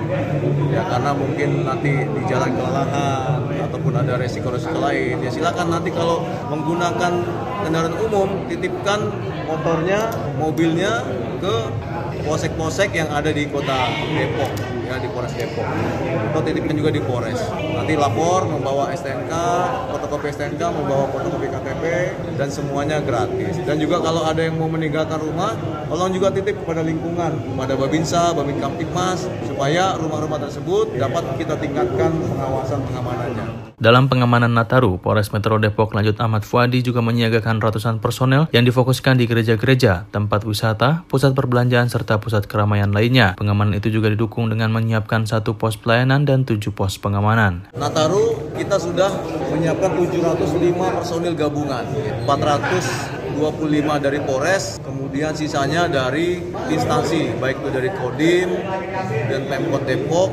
Ya 0.69 0.85
karena 0.93 1.11
mungkin 1.17 1.65
nanti 1.65 1.93
di 2.05 2.23
jalan 2.29 2.53
kelelahan 2.53 3.41
ataupun 3.65 3.93
ada 3.97 4.21
resiko-resiko 4.21 4.77
lain. 4.77 5.25
Ya 5.25 5.33
silakan 5.33 5.73
nanti 5.73 5.89
kalau 5.89 6.21
menggunakan 6.53 7.13
kendaraan 7.65 7.97
umum 7.97 8.29
titipkan 8.53 9.09
motornya, 9.49 10.13
mobilnya 10.37 11.01
ke 11.41 11.57
posek-posek 12.29 12.93
yang 12.93 13.09
ada 13.09 13.33
di 13.33 13.49
Kota 13.49 13.89
Depok 14.13 14.74
ya 14.85 14.97
di 15.01 15.09
Polres 15.11 15.35
Depok. 15.35 15.67
Atau 16.33 16.41
titipkan 16.45 16.75
juga 16.77 16.91
di 16.93 17.01
Polres. 17.01 17.41
Nanti 17.53 17.93
lapor 17.97 18.47
membawa 18.49 18.93
STNK, 18.93 19.33
fotokopi 19.91 20.29
STNK, 20.33 20.63
membawa 20.63 21.05
fotokopi 21.11 21.49
KTP 21.49 21.85
dan 22.37 22.49
semuanya 22.53 23.01
gratis. 23.01 23.61
Dan 23.65 23.81
juga 23.81 24.01
kalau 24.05 24.25
ada 24.29 24.41
yang 24.45 24.61
mau 24.61 24.69
meninggalkan 24.69 25.21
rumah, 25.21 25.57
tolong 25.89 26.13
juga 26.13 26.29
titip 26.35 26.61
kepada 26.61 26.85
lingkungan, 26.85 27.33
kepada 27.55 27.73
Babinsa, 27.79 28.37
Babin 28.37 28.59
Kamtipmas 28.61 29.27
supaya 29.47 29.97
rumah-rumah 29.97 30.39
tersebut 30.43 30.95
dapat 30.99 31.25
kita 31.41 31.55
tingkatkan 31.57 32.11
pengawasan 32.11 32.81
pengamanannya. 32.91 33.54
Dalam 33.85 34.09
pengamanan 34.09 34.57
Nataru, 34.57 34.97
Polres 34.97 35.29
Metro 35.29 35.61
Depok 35.61 35.93
lanjut 35.93 36.17
Ahmad 36.17 36.41
Fuadi 36.41 36.81
juga 36.81 37.05
menyiagakan 37.05 37.61
ratusan 37.61 38.01
personel 38.01 38.49
yang 38.49 38.65
difokuskan 38.65 39.21
di 39.21 39.29
gereja-gereja, 39.29 40.09
tempat 40.09 40.49
wisata, 40.49 41.05
pusat 41.05 41.37
perbelanjaan, 41.37 41.93
serta 41.93 42.17
pusat 42.17 42.49
keramaian 42.49 42.89
lainnya. 42.97 43.37
Pengamanan 43.37 43.77
itu 43.77 43.93
juga 43.93 44.09
didukung 44.09 44.49
dengan 44.49 44.73
menyiapkan 44.73 45.29
satu 45.29 45.61
pos 45.61 45.77
pelayanan 45.77 46.25
dan 46.25 46.49
tujuh 46.49 46.73
pos 46.73 46.97
pengamanan. 46.97 47.69
Nataru 47.77 48.57
kita 48.57 48.81
sudah 48.81 49.13
menyiapkan 49.53 50.01
705 50.01 50.97
personil 50.97 51.37
gabungan, 51.37 51.85
425 52.25 54.01
dari 54.01 54.19
Polres, 54.25 54.81
kemudian 54.81 55.37
sisanya 55.37 55.93
dari 55.93 56.41
instansi, 56.73 57.37
baik 57.37 57.61
itu 57.61 57.69
dari 57.69 57.93
Kodim 57.93 58.49
dan 59.29 59.45
Pemkot 59.45 59.85
Depok, 59.85 60.33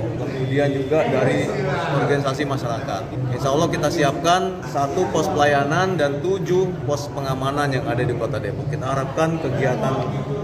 kemudian 0.51 0.83
juga 0.83 0.99
dari 1.07 1.47
organisasi 1.95 2.43
masyarakat. 2.43 3.01
Insya 3.31 3.55
Allah 3.55 3.71
kita 3.71 3.87
siapkan 3.87 4.59
satu 4.67 5.07
pos 5.07 5.31
pelayanan 5.31 5.95
dan 5.95 6.19
tujuh 6.19 6.67
pos 6.83 7.07
pengamanan 7.07 7.71
yang 7.71 7.87
ada 7.87 8.03
di 8.03 8.11
Kota 8.11 8.35
Depok. 8.35 8.67
Kita 8.67 8.91
harapkan 8.91 9.39
kegiatan 9.39 9.95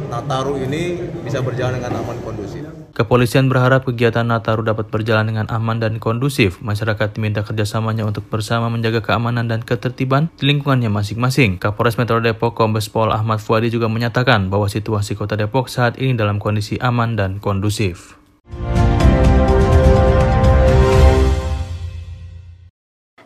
Nataru 0.08 0.64
ini 0.64 0.96
bisa 1.28 1.44
berjalan 1.44 1.84
dengan 1.84 2.00
aman 2.00 2.24
kondusif. 2.24 2.64
Kepolisian 2.96 3.52
berharap 3.52 3.84
kegiatan 3.84 4.24
Nataru 4.24 4.64
dapat 4.64 4.88
berjalan 4.88 5.28
dengan 5.28 5.52
aman 5.52 5.84
dan 5.84 6.00
kondusif. 6.00 6.64
Masyarakat 6.64 7.20
diminta 7.20 7.44
kerjasamanya 7.44 8.08
untuk 8.08 8.32
bersama 8.32 8.72
menjaga 8.72 9.04
keamanan 9.04 9.52
dan 9.52 9.60
ketertiban 9.60 10.32
di 10.40 10.48
lingkungannya 10.48 10.88
masing-masing. 10.88 11.60
Kapolres 11.60 12.00
Metro 12.00 12.24
Depok 12.24 12.56
Kombes 12.56 12.88
Pol 12.88 13.12
Ahmad 13.12 13.44
Fuadi 13.44 13.68
juga 13.68 13.92
menyatakan 13.92 14.48
bahwa 14.48 14.72
situasi 14.72 15.20
kota 15.20 15.36
Depok 15.36 15.68
saat 15.68 16.00
ini 16.00 16.16
dalam 16.16 16.40
kondisi 16.40 16.80
aman 16.80 17.20
dan 17.20 17.44
kondusif. 17.44 18.16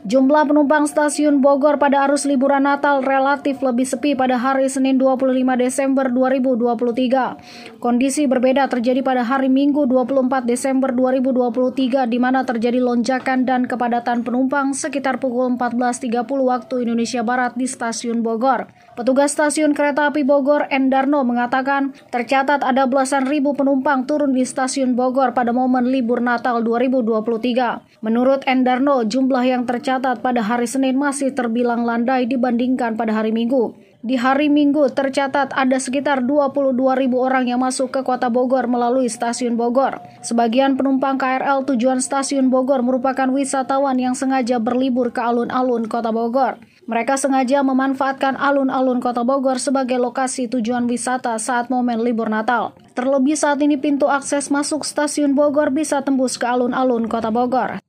Jumlah 0.01 0.49
penumpang 0.49 0.89
stasiun 0.89 1.45
Bogor 1.45 1.77
pada 1.77 2.09
arus 2.09 2.25
liburan 2.25 2.65
Natal 2.65 3.05
relatif 3.05 3.61
lebih 3.61 3.85
sepi 3.85 4.17
pada 4.17 4.33
hari 4.33 4.65
Senin 4.65 4.97
25 4.97 5.29
Desember 5.61 6.09
2023. 6.09 7.77
Kondisi 7.77 8.25
berbeda 8.25 8.65
terjadi 8.65 9.05
pada 9.05 9.21
hari 9.21 9.45
Minggu 9.45 9.85
24 9.85 10.49
Desember 10.49 10.89
2023 10.89 12.09
di 12.09 12.17
mana 12.17 12.41
terjadi 12.41 12.81
lonjakan 12.81 13.45
dan 13.45 13.69
kepadatan 13.69 14.25
penumpang 14.25 14.73
sekitar 14.73 15.21
pukul 15.21 15.53
14.30 15.53 16.09
waktu 16.49 16.75
Indonesia 16.81 17.21
Barat 17.21 17.53
di 17.53 17.69
stasiun 17.69 18.25
Bogor. 18.25 18.73
Petugas 19.01 19.33
stasiun 19.33 19.73
kereta 19.73 20.13
api 20.13 20.21
Bogor 20.21 20.69
Endarno 20.69 21.25
mengatakan 21.25 21.97
tercatat 22.13 22.61
ada 22.61 22.85
belasan 22.85 23.25
ribu 23.25 23.57
penumpang 23.57 24.05
turun 24.05 24.29
di 24.29 24.45
stasiun 24.45 24.93
Bogor 24.93 25.33
pada 25.33 25.49
momen 25.49 25.89
libur 25.89 26.21
Natal 26.21 26.61
2023. 26.61 27.97
Menurut 28.05 28.45
Endarno, 28.45 29.01
jumlah 29.01 29.41
yang 29.41 29.65
tercatat 29.65 30.21
pada 30.21 30.45
hari 30.45 30.69
Senin 30.69 31.01
masih 31.01 31.33
terbilang 31.33 31.81
landai 31.81 32.29
dibandingkan 32.29 32.93
pada 32.93 33.17
hari 33.17 33.33
Minggu. 33.33 33.73
Di 34.05 34.21
hari 34.21 34.53
Minggu 34.53 34.93
tercatat 34.93 35.49
ada 35.49 35.81
sekitar 35.81 36.21
22 36.21 36.77
ribu 36.93 37.25
orang 37.25 37.49
yang 37.49 37.65
masuk 37.65 37.89
ke 37.89 38.05
kota 38.05 38.29
Bogor 38.29 38.69
melalui 38.69 39.09
stasiun 39.09 39.57
Bogor. 39.57 39.97
Sebagian 40.21 40.77
penumpang 40.77 41.17
KRL 41.17 41.65
tujuan 41.73 42.05
stasiun 42.05 42.53
Bogor 42.53 42.85
merupakan 42.85 43.25
wisatawan 43.33 43.97
yang 43.97 44.13
sengaja 44.13 44.61
berlibur 44.61 45.09
ke 45.09 45.25
alun-alun 45.25 45.89
kota 45.89 46.13
Bogor. 46.13 46.61
Mereka 46.91 47.15
sengaja 47.15 47.63
memanfaatkan 47.63 48.35
alun-alun 48.35 48.99
kota 48.99 49.23
Bogor 49.23 49.63
sebagai 49.63 49.95
lokasi 49.95 50.51
tujuan 50.51 50.91
wisata 50.91 51.39
saat 51.39 51.71
momen 51.71 52.03
libur 52.03 52.27
Natal. 52.27 52.75
Terlebih 52.99 53.39
saat 53.39 53.63
ini 53.63 53.79
pintu 53.79 54.11
akses 54.11 54.51
masuk 54.51 54.83
stasiun 54.83 55.31
Bogor 55.31 55.71
bisa 55.71 56.03
tembus 56.03 56.35
ke 56.35 56.43
alun-alun 56.43 57.07
kota 57.07 57.31
Bogor. 57.31 57.79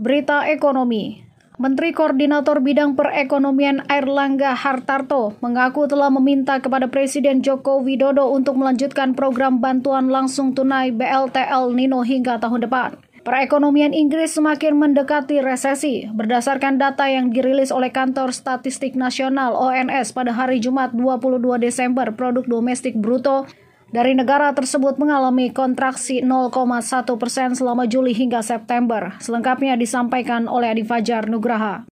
Berita 0.00 0.48
Ekonomi 0.48 1.20
Menteri 1.60 1.92
Koordinator 1.92 2.64
Bidang 2.64 2.96
Perekonomian 2.96 3.84
Airlangga 3.84 4.56
Hartarto 4.56 5.36
mengaku 5.44 5.84
telah 5.84 6.08
meminta 6.08 6.56
kepada 6.64 6.88
Presiden 6.88 7.44
Joko 7.44 7.84
Widodo 7.84 8.32
untuk 8.32 8.56
melanjutkan 8.56 9.12
program 9.12 9.60
bantuan 9.60 10.08
langsung 10.08 10.56
tunai 10.56 10.88
BLTL 10.88 11.76
Nino 11.76 12.00
hingga 12.00 12.40
tahun 12.40 12.64
depan. 12.64 13.07
Perekonomian 13.28 13.92
Inggris 13.92 14.40
semakin 14.40 14.72
mendekati 14.80 15.44
resesi. 15.44 16.08
Berdasarkan 16.08 16.80
data 16.80 17.12
yang 17.12 17.28
dirilis 17.28 17.68
oleh 17.68 17.92
Kantor 17.92 18.32
Statistik 18.32 18.96
Nasional 18.96 19.52
ONS 19.52 20.16
pada 20.16 20.32
hari 20.32 20.64
Jumat 20.64 20.96
22 20.96 21.60
Desember, 21.60 22.08
produk 22.16 22.48
domestik 22.48 22.96
bruto 22.96 23.44
dari 23.92 24.16
negara 24.16 24.56
tersebut 24.56 24.96
mengalami 24.96 25.52
kontraksi 25.52 26.24
0,1 26.24 27.20
persen 27.20 27.52
selama 27.52 27.84
Juli 27.84 28.16
hingga 28.16 28.40
September. 28.40 29.20
Selengkapnya 29.20 29.76
disampaikan 29.76 30.48
oleh 30.48 30.72
Adi 30.72 30.88
Fajar 30.88 31.28
Nugraha. 31.28 31.84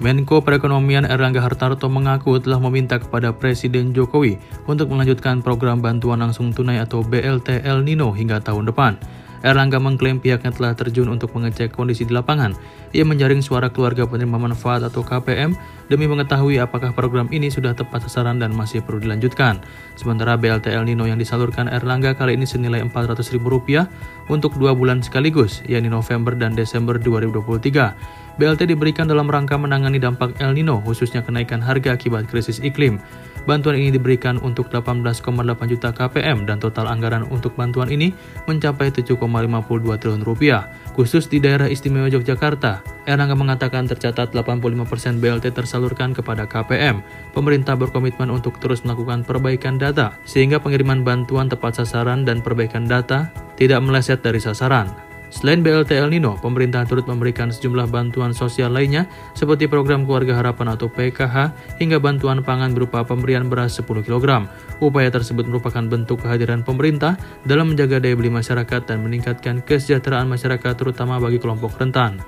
Menko 0.00 0.40
Perekonomian 0.40 1.04
Erlangga 1.04 1.44
Hartarto 1.44 1.84
mengaku 1.92 2.40
telah 2.40 2.56
meminta 2.56 2.96
kepada 2.96 3.36
Presiden 3.36 3.92
Jokowi 3.92 4.40
untuk 4.64 4.88
melanjutkan 4.88 5.44
program 5.44 5.84
bantuan 5.84 6.24
langsung 6.24 6.56
tunai 6.56 6.80
atau 6.80 7.04
BLT 7.04 7.60
El 7.68 7.84
Nino 7.84 8.08
hingga 8.08 8.40
tahun 8.40 8.72
depan. 8.72 8.96
Erlangga 9.44 9.76
mengklaim 9.76 10.16
pihaknya 10.16 10.52
telah 10.52 10.72
terjun 10.72 11.08
untuk 11.08 11.32
mengecek 11.36 11.72
kondisi 11.72 12.08
di 12.08 12.16
lapangan. 12.16 12.56
Ia 12.96 13.04
menjaring 13.04 13.44
suara 13.44 13.68
keluarga 13.68 14.04
penerima 14.04 14.36
manfaat 14.36 14.84
atau 14.84 15.04
KPM 15.04 15.56
demi 15.88 16.08
mengetahui 16.08 16.60
apakah 16.60 16.92
program 16.92 17.28
ini 17.32 17.48
sudah 17.48 17.72
tepat 17.72 18.04
sasaran 18.04 18.36
dan 18.40 18.52
masih 18.56 18.84
perlu 18.84 19.00
dilanjutkan. 19.04 19.60
Sementara 20.00 20.36
BLT 20.36 20.72
El 20.72 20.88
Nino 20.88 21.08
yang 21.08 21.16
disalurkan 21.16 21.68
Erlangga 21.68 22.16
kali 22.16 22.40
ini 22.40 22.44
senilai 22.48 22.84
Rp400.000 22.88 23.36
untuk 24.32 24.56
dua 24.60 24.76
bulan 24.76 25.00
sekaligus, 25.00 25.64
yakni 25.68 25.88
November 25.88 26.36
dan 26.36 26.52
Desember 26.52 27.00
2023. 27.00 28.29
BLT 28.40 28.72
diberikan 28.72 29.04
dalam 29.04 29.28
rangka 29.28 29.60
menangani 29.60 30.00
dampak 30.00 30.40
El 30.40 30.56
Nino, 30.56 30.80
khususnya 30.80 31.20
kenaikan 31.20 31.60
harga 31.60 31.92
akibat 31.92 32.24
krisis 32.24 32.56
iklim. 32.64 32.96
Bantuan 33.44 33.76
ini 33.76 33.92
diberikan 33.92 34.40
untuk 34.40 34.72
18,8 34.72 35.24
juta 35.68 35.92
KPM 35.92 36.48
dan 36.48 36.56
total 36.56 36.88
anggaran 36.88 37.24
untuk 37.28 37.52
bantuan 37.56 37.92
ini 37.92 38.16
mencapai 38.48 38.92
7,52 38.92 39.20
triliun 40.00 40.24
rupiah. 40.24 40.72
Khusus 40.96 41.28
di 41.28 41.40
daerah 41.40 41.68
istimewa 41.68 42.08
Yogyakarta, 42.08 42.80
Erlangga 43.04 43.36
mengatakan 43.36 43.88
tercatat 43.88 44.32
85% 44.32 45.20
BLT 45.20 45.52
tersalurkan 45.56 46.16
kepada 46.16 46.44
KPM. 46.48 47.04
Pemerintah 47.32 47.76
berkomitmen 47.76 48.28
untuk 48.32 48.56
terus 48.60 48.84
melakukan 48.84 49.24
perbaikan 49.24 49.76
data, 49.76 50.16
sehingga 50.24 50.60
pengiriman 50.60 51.04
bantuan 51.04 51.48
tepat 51.48 51.80
sasaran 51.80 52.24
dan 52.24 52.40
perbaikan 52.40 52.88
data 52.88 53.32
tidak 53.56 53.80
meleset 53.84 54.20
dari 54.20 54.40
sasaran. 54.40 55.09
Selain 55.30 55.62
BLT 55.62 55.94
El 55.94 56.10
Nino, 56.10 56.34
pemerintah 56.42 56.82
turut 56.82 57.06
memberikan 57.06 57.54
sejumlah 57.54 57.86
bantuan 57.86 58.34
sosial 58.34 58.74
lainnya 58.74 59.06
seperti 59.38 59.70
program 59.70 60.02
Keluarga 60.02 60.42
Harapan 60.42 60.74
atau 60.74 60.90
PKH 60.90 61.54
hingga 61.78 62.02
bantuan 62.02 62.42
pangan 62.42 62.74
berupa 62.74 63.06
pemberian 63.06 63.46
beras 63.46 63.78
10 63.78 64.02
kg. 64.02 64.50
Upaya 64.82 65.08
tersebut 65.08 65.46
merupakan 65.46 65.86
bentuk 65.86 66.26
kehadiran 66.26 66.66
pemerintah 66.66 67.14
dalam 67.46 67.70
menjaga 67.70 68.02
daya 68.02 68.18
beli 68.18 68.28
masyarakat 68.28 68.90
dan 68.90 69.06
meningkatkan 69.06 69.62
kesejahteraan 69.62 70.26
masyarakat 70.26 70.74
terutama 70.74 71.22
bagi 71.22 71.38
kelompok 71.38 71.78
rentan. 71.78 72.18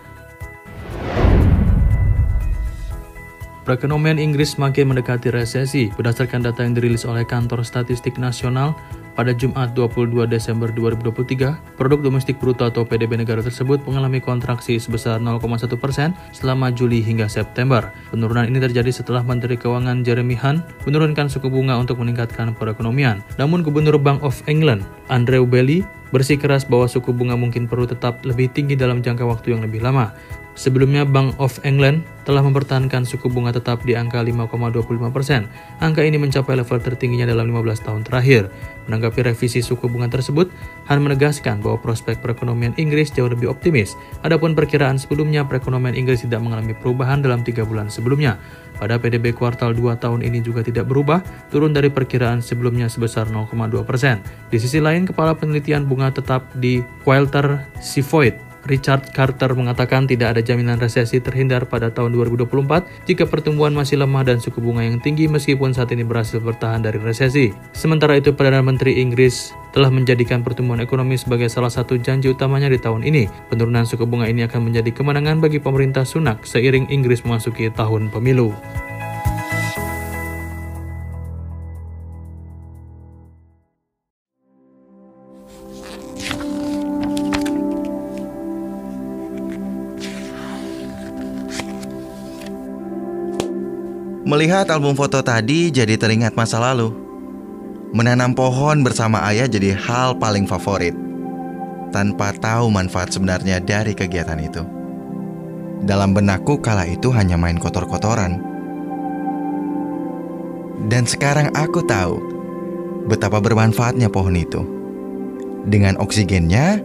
Perekonomian 3.62 4.18
Inggris 4.18 4.58
semakin 4.58 4.90
mendekati 4.90 5.30
resesi. 5.30 5.86
Berdasarkan 5.94 6.42
data 6.42 6.66
yang 6.66 6.74
dirilis 6.74 7.06
oleh 7.06 7.22
Kantor 7.22 7.62
Statistik 7.62 8.18
Nasional, 8.18 8.74
pada 9.12 9.36
Jumat 9.36 9.76
22 9.76 10.28
Desember 10.28 10.68
2023, 10.72 11.76
produk 11.76 12.00
domestik 12.00 12.40
bruto 12.40 12.64
atau 12.68 12.84
PDB 12.84 13.20
negara 13.20 13.44
tersebut 13.44 13.80
mengalami 13.84 14.18
kontraksi 14.18 14.80
sebesar 14.80 15.20
0,1 15.20 15.68
persen 15.76 16.16
selama 16.32 16.72
Juli 16.72 17.04
hingga 17.04 17.28
September. 17.28 17.92
Penurunan 18.08 18.48
ini 18.48 18.58
terjadi 18.60 18.88
setelah 18.88 19.20
Menteri 19.20 19.60
Keuangan 19.60 20.00
Jeremy 20.04 20.36
Hunt 20.36 20.64
menurunkan 20.88 21.28
suku 21.28 21.52
bunga 21.52 21.76
untuk 21.76 22.00
meningkatkan 22.00 22.56
perekonomian. 22.56 23.20
Namun 23.36 23.60
Gubernur 23.60 24.00
Bank 24.00 24.24
of 24.24 24.40
England, 24.48 24.84
Andrew 25.12 25.44
Bailey, 25.44 25.84
bersikeras 26.12 26.68
bahwa 26.68 26.86
suku 26.86 27.10
bunga 27.10 27.34
mungkin 27.34 27.64
perlu 27.64 27.88
tetap 27.88 28.20
lebih 28.22 28.52
tinggi 28.52 28.76
dalam 28.76 29.00
jangka 29.00 29.24
waktu 29.24 29.56
yang 29.56 29.64
lebih 29.64 29.80
lama. 29.80 30.12
Sebelumnya 30.52 31.08
Bank 31.08 31.40
of 31.40 31.56
England 31.64 32.04
telah 32.28 32.44
mempertahankan 32.44 33.08
suku 33.08 33.32
bunga 33.32 33.56
tetap 33.56 33.82
di 33.88 33.96
angka 33.96 34.20
5,25 34.20 35.08
persen. 35.08 35.48
Angka 35.80 36.04
ini 36.04 36.20
mencapai 36.20 36.60
level 36.60 36.78
tertingginya 36.78 37.24
dalam 37.24 37.48
15 37.48 37.82
tahun 37.82 38.04
terakhir. 38.04 38.52
Menanggapi 38.84 39.32
revisi 39.32 39.64
suku 39.64 39.88
bunga 39.88 40.12
tersebut, 40.12 40.52
Han 40.92 41.00
menegaskan 41.00 41.64
bahwa 41.64 41.80
prospek 41.80 42.20
perekonomian 42.20 42.76
Inggris 42.76 43.08
jauh 43.10 43.32
lebih 43.32 43.48
optimis. 43.48 43.96
Adapun 44.20 44.52
perkiraan 44.52 45.00
sebelumnya 45.00 45.48
perekonomian 45.48 45.96
Inggris 45.96 46.28
tidak 46.28 46.44
mengalami 46.44 46.76
perubahan 46.76 47.24
dalam 47.24 47.40
tiga 47.40 47.64
bulan 47.64 47.88
sebelumnya. 47.88 48.36
Pada 48.76 49.00
PDB 49.00 49.32
kuartal 49.32 49.72
2 49.72 49.96
tahun 49.96 50.20
ini 50.20 50.44
juga 50.44 50.60
tidak 50.60 50.84
berubah, 50.84 51.24
turun 51.48 51.72
dari 51.72 51.88
perkiraan 51.88 52.44
sebelumnya 52.44 52.92
sebesar 52.92 53.30
0,2 53.30 53.88
persen. 53.88 54.20
Di 54.52 54.60
sisi 54.60 54.82
lain, 54.84 55.08
Kepala 55.08 55.32
Penelitian 55.32 55.88
Bunga 55.88 56.12
tetap 56.12 56.50
di 56.58 56.82
Quilter 57.06 57.62
Sivoid 57.80 58.51
Richard 58.66 59.10
Carter 59.10 59.50
mengatakan 59.58 60.06
tidak 60.06 60.38
ada 60.38 60.40
jaminan 60.42 60.78
resesi 60.78 61.18
terhindar 61.18 61.66
pada 61.66 61.90
tahun 61.90 62.14
2024 62.14 63.08
jika 63.10 63.26
pertumbuhan 63.26 63.74
masih 63.74 63.98
lemah 63.98 64.22
dan 64.22 64.38
suku 64.38 64.62
bunga 64.62 64.86
yang 64.86 65.02
tinggi 65.02 65.26
meskipun 65.26 65.74
saat 65.74 65.90
ini 65.90 66.06
berhasil 66.06 66.38
bertahan 66.38 66.82
dari 66.86 67.02
resesi. 67.02 67.50
Sementara 67.74 68.14
itu, 68.14 68.30
Perdana 68.30 68.62
Menteri 68.62 69.02
Inggris 69.02 69.50
telah 69.74 69.88
menjadikan 69.88 70.44
pertumbuhan 70.44 70.84
ekonomi 70.84 71.18
sebagai 71.18 71.48
salah 71.48 71.72
satu 71.72 71.98
janji 71.98 72.30
utamanya 72.30 72.68
di 72.68 72.78
tahun 72.78 73.02
ini. 73.02 73.26
Penurunan 73.50 73.88
suku 73.88 74.04
bunga 74.06 74.28
ini 74.28 74.44
akan 74.46 74.70
menjadi 74.70 74.92
kemenangan 74.94 75.40
bagi 75.40 75.58
pemerintah 75.58 76.06
Sunak 76.06 76.44
seiring 76.44 76.92
Inggris 76.92 77.24
memasuki 77.26 77.72
tahun 77.72 78.12
pemilu. 78.12 78.54
Melihat 94.32 94.64
album 94.72 94.96
foto 94.96 95.20
tadi 95.20 95.68
jadi 95.68 95.92
teringat 96.00 96.32
masa 96.32 96.56
lalu. 96.56 96.88
Menanam 97.92 98.32
pohon 98.32 98.80
bersama 98.80 99.20
ayah 99.28 99.44
jadi 99.44 99.76
hal 99.76 100.16
paling 100.16 100.48
favorit. 100.48 100.96
Tanpa 101.92 102.32
tahu 102.32 102.72
manfaat 102.72 103.12
sebenarnya 103.12 103.60
dari 103.60 103.92
kegiatan 103.92 104.40
itu. 104.40 104.64
Dalam 105.84 106.16
benakku 106.16 106.64
kala 106.64 106.88
itu 106.88 107.12
hanya 107.12 107.36
main 107.36 107.60
kotor-kotoran. 107.60 108.40
Dan 110.88 111.04
sekarang 111.04 111.52
aku 111.52 111.84
tahu 111.84 112.16
betapa 113.12 113.36
bermanfaatnya 113.36 114.08
pohon 114.08 114.32
itu. 114.32 114.64
Dengan 115.68 116.00
oksigennya, 116.00 116.80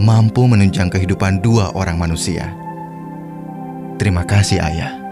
mampu 0.00 0.48
menunjang 0.48 0.88
kehidupan 0.88 1.44
dua 1.44 1.76
orang 1.76 2.00
manusia. 2.00 2.56
Terima 4.00 4.24
kasih, 4.24 4.64
Ayah. 4.64 5.03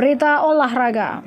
Berita 0.00 0.48
olahraga. 0.48 1.20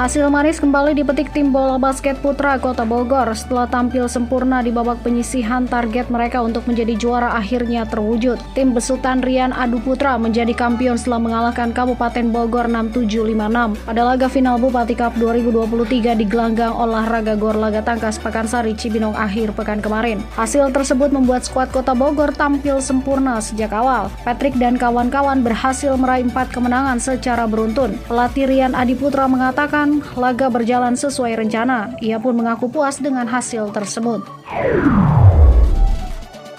Hasil 0.00 0.32
manis 0.32 0.56
kembali 0.56 0.96
dipetik 0.96 1.28
tim 1.28 1.52
bola 1.52 1.76
basket 1.76 2.16
putra 2.24 2.56
Kota 2.56 2.88
Bogor 2.88 3.36
setelah 3.36 3.68
tampil 3.68 4.08
sempurna 4.08 4.64
di 4.64 4.72
babak 4.72 5.04
penyisihan 5.04 5.68
target 5.68 6.08
mereka 6.08 6.40
untuk 6.40 6.64
menjadi 6.64 6.96
juara 6.96 7.36
akhirnya 7.36 7.84
terwujud. 7.84 8.40
Tim 8.56 8.72
besutan 8.72 9.20
Rian 9.20 9.52
Adu 9.52 9.76
Putra 9.84 10.16
menjadi 10.16 10.56
kampion 10.56 10.96
setelah 10.96 11.20
mengalahkan 11.20 11.76
Kabupaten 11.76 12.32
Bogor 12.32 12.64
6756 12.72 13.76
pada 13.84 14.00
laga 14.00 14.32
final 14.32 14.56
Bupati 14.56 14.96
Cup 14.96 15.12
2023 15.20 16.16
di 16.16 16.24
gelanggang 16.24 16.72
olahraga 16.72 17.36
Gor 17.36 17.60
Laga 17.60 17.84
Tangkas 17.84 18.16
Pakansari 18.16 18.72
Cibinong 18.72 19.12
akhir 19.12 19.52
pekan 19.52 19.84
kemarin. 19.84 20.24
Hasil 20.32 20.72
tersebut 20.72 21.12
membuat 21.12 21.44
skuad 21.44 21.68
Kota 21.76 21.92
Bogor 21.92 22.32
tampil 22.32 22.80
sempurna 22.80 23.36
sejak 23.44 23.68
awal. 23.76 24.08
Patrick 24.24 24.56
dan 24.56 24.80
kawan-kawan 24.80 25.44
berhasil 25.44 25.92
meraih 26.00 26.24
empat 26.24 26.48
kemenangan 26.56 26.96
secara 26.96 27.44
beruntun. 27.44 28.00
Pelatih 28.08 28.48
Rian 28.48 28.72
Adi 28.72 28.96
Putra 28.96 29.28
mengatakan 29.28 29.89
laga 30.14 30.46
berjalan 30.46 30.94
sesuai 30.94 31.34
rencana. 31.34 31.98
Ia 31.98 32.22
pun 32.22 32.38
mengaku 32.38 32.70
puas 32.70 33.02
dengan 33.02 33.26
hasil 33.26 33.74
tersebut. 33.74 34.22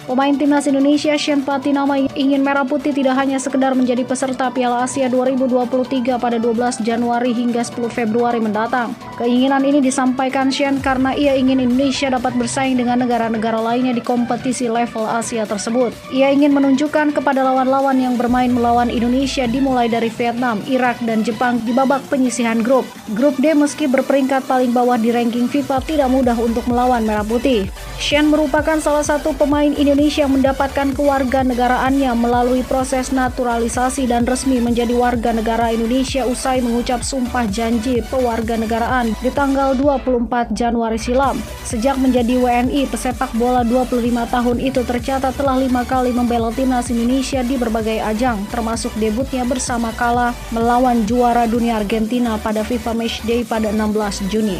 Pemain 0.01 0.33
timnas 0.33 0.65
Indonesia 0.65 1.13
Shen 1.13 1.45
Patinama 1.45 1.93
ingin 2.17 2.41
Merah 2.41 2.65
Putih 2.65 2.89
tidak 2.89 3.21
hanya 3.21 3.37
sekedar 3.37 3.77
menjadi 3.77 4.01
peserta 4.01 4.49
Piala 4.49 4.89
Asia 4.89 5.05
2023 5.05 6.17
pada 6.17 6.41
12 6.41 6.81
Januari 6.81 7.29
hingga 7.37 7.61
10 7.61 7.85
Februari 7.93 8.41
mendatang. 8.41 8.97
Keinginan 9.21 9.61
ini 9.61 9.77
disampaikan 9.77 10.49
Shen 10.49 10.81
karena 10.81 11.13
ia 11.13 11.37
ingin 11.37 11.61
Indonesia 11.61 12.09
dapat 12.09 12.33
bersaing 12.33 12.81
dengan 12.81 13.05
negara-negara 13.05 13.61
lainnya 13.61 13.93
di 13.93 14.01
kompetisi 14.01 14.65
level 14.65 15.05
Asia 15.05 15.45
tersebut. 15.45 15.93
Ia 16.09 16.33
ingin 16.33 16.57
menunjukkan 16.57 17.13
kepada 17.13 17.45
lawan-lawan 17.45 18.01
yang 18.01 18.17
bermain 18.17 18.49
melawan 18.49 18.89
Indonesia 18.89 19.45
dimulai 19.45 19.85
dari 19.85 20.09
Vietnam, 20.09 20.65
Irak, 20.65 20.97
dan 21.05 21.21
Jepang 21.21 21.61
di 21.61 21.77
babak 21.77 22.01
penyisihan 22.09 22.65
grup. 22.65 22.89
Grup 23.13 23.37
D 23.37 23.53
meski 23.53 23.85
berperingkat 23.85 24.49
paling 24.49 24.73
bawah 24.73 24.97
di 24.97 25.13
ranking 25.13 25.45
FIFA 25.45 25.77
tidak 25.85 26.09
mudah 26.09 26.35
untuk 26.41 26.65
melawan 26.65 27.05
Merah 27.05 27.23
Putih. 27.23 27.69
Shen 28.01 28.33
merupakan 28.33 28.81
salah 28.81 29.05
satu 29.05 29.37
pemain 29.37 29.69
Indonesia 29.69 29.91
Indonesia 30.01 30.25
mendapatkan 30.25 30.97
kewarganegaraannya 30.97 32.09
melalui 32.17 32.65
proses 32.65 33.13
naturalisasi 33.13 34.09
dan 34.09 34.25
resmi 34.25 34.57
menjadi 34.57 34.97
warga 34.97 35.29
negara 35.29 35.69
Indonesia 35.69 36.25
usai 36.25 36.57
mengucap 36.57 37.05
sumpah 37.05 37.45
janji 37.45 38.01
pewarganegaraan 38.09 39.13
di 39.21 39.29
tanggal 39.29 39.77
24 39.77 40.57
Januari 40.57 40.97
silam. 40.97 41.37
Sejak 41.61 42.01
menjadi 42.01 42.33
WNI, 42.33 42.89
pesepak 42.89 43.29
bola 43.37 43.61
25 43.61 44.01
tahun 44.25 44.57
itu 44.57 44.81
tercatat 44.81 45.37
telah 45.37 45.61
lima 45.61 45.85
kali 45.85 46.09
membela 46.09 46.49
timnas 46.49 46.89
Indonesia 46.89 47.45
di 47.45 47.61
berbagai 47.61 48.01
ajang, 48.01 48.41
termasuk 48.49 48.89
debutnya 48.97 49.45
bersama 49.45 49.93
Kala 49.93 50.33
melawan 50.49 51.05
juara 51.05 51.45
dunia 51.45 51.77
Argentina 51.77 52.41
pada 52.41 52.65
FIFA 52.65 52.97
Matchday 52.97 53.45
pada 53.45 53.69
16 53.69 54.33
Juni. 54.33 54.57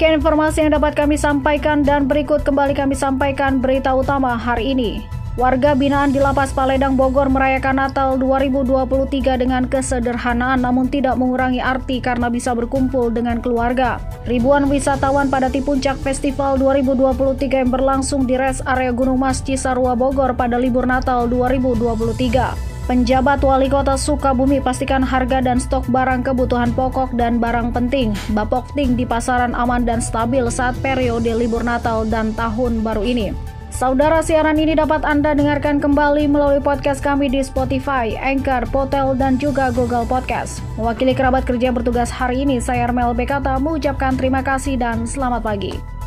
Demikian 0.00 0.24
informasi 0.24 0.64
yang 0.64 0.72
dapat 0.80 0.96
kami 0.96 1.20
sampaikan 1.20 1.84
dan 1.84 2.08
berikut 2.08 2.40
kembali 2.40 2.72
kami 2.72 2.96
sampaikan 2.96 3.60
berita 3.60 3.92
utama 3.92 4.32
hari 4.32 4.72
ini. 4.72 5.04
Warga 5.36 5.76
binaan 5.76 6.08
di 6.08 6.16
Lapas 6.16 6.56
Paledang 6.56 6.96
Bogor 6.96 7.28
merayakan 7.28 7.84
Natal 7.84 8.16
2023 8.16 8.96
dengan 9.36 9.68
kesederhanaan 9.68 10.64
namun 10.64 10.88
tidak 10.88 11.20
mengurangi 11.20 11.60
arti 11.60 12.00
karena 12.00 12.32
bisa 12.32 12.56
berkumpul 12.56 13.12
dengan 13.12 13.44
keluarga. 13.44 14.00
Ribuan 14.24 14.72
wisatawan 14.72 15.28
pada 15.28 15.52
Puncak 15.52 16.00
Festival 16.00 16.56
2023 16.56 17.60
yang 17.60 17.68
berlangsung 17.68 18.24
di 18.24 18.40
res 18.40 18.64
area 18.64 18.96
Gunung 18.96 19.20
Mas 19.20 19.44
Cisarua 19.44 19.92
Bogor 20.00 20.32
pada 20.32 20.56
libur 20.56 20.88
Natal 20.88 21.28
2023. 21.28 22.69
Penjabat 22.88 23.44
Wali 23.44 23.68
Kota 23.68 23.98
Sukabumi 24.00 24.62
pastikan 24.64 25.04
harga 25.04 25.44
dan 25.44 25.60
stok 25.60 25.84
barang 25.92 26.24
kebutuhan 26.24 26.72
pokok 26.72 27.12
dan 27.12 27.36
barang 27.36 27.76
penting 27.76 28.16
Bapokting 28.32 28.96
di 28.96 29.04
pasaran 29.04 29.52
aman 29.52 29.84
dan 29.84 30.00
stabil 30.00 30.42
saat 30.48 30.72
periode 30.80 31.28
libur 31.36 31.60
Natal 31.60 32.08
dan 32.08 32.32
Tahun 32.32 32.80
Baru 32.80 33.04
ini. 33.04 33.36
Saudara 33.70 34.18
siaran 34.20 34.58
ini 34.58 34.74
dapat 34.74 35.06
Anda 35.06 35.32
dengarkan 35.32 35.78
kembali 35.78 36.26
melalui 36.26 36.58
podcast 36.58 36.98
kami 37.00 37.30
di 37.30 37.38
Spotify, 37.40 38.18
Anchor, 38.18 38.66
Potel, 38.68 39.14
dan 39.14 39.38
juga 39.38 39.70
Google 39.70 40.04
Podcast. 40.04 40.58
Mewakili 40.74 41.14
kerabat 41.14 41.46
kerja 41.46 41.70
bertugas 41.70 42.10
hari 42.10 42.42
ini, 42.42 42.58
saya 42.58 42.90
Armel 42.90 43.14
Bekata 43.14 43.56
mengucapkan 43.62 44.18
terima 44.18 44.42
kasih 44.42 44.74
dan 44.74 45.06
selamat 45.06 45.46
pagi. 45.46 45.99